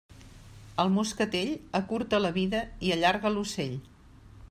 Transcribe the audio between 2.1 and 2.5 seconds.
la